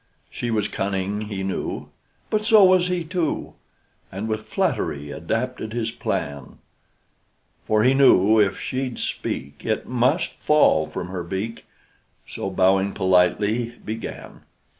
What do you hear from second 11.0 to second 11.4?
her